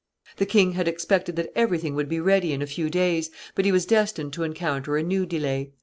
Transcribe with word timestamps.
The 0.37 0.47
king 0.47 0.71
had 0.71 0.87
expected 0.87 1.35
that 1.35 1.51
every 1.55 1.77
thing 1.77 1.93
would 1.93 2.09
be 2.09 2.19
ready 2.19 2.53
in 2.53 2.63
a 2.63 2.65
few 2.65 2.89
days, 2.89 3.29
but 3.53 3.65
he 3.65 3.71
was 3.71 3.85
destined 3.85 4.33
to 4.33 4.41
encounter 4.41 4.97
a 4.97 5.03
new 5.03 5.27
delay. 5.27 5.73